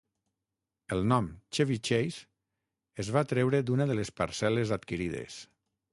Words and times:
El 0.95 1.03
nom 1.09 1.27
"Chevy 1.57 1.77
Chase" 1.89 2.25
es 3.05 3.11
va 3.17 3.25
treure 3.35 3.61
d'una 3.69 3.89
de 3.93 3.99
les 4.01 4.15
parcel·les 4.23 4.73
adquirides. 4.79 5.39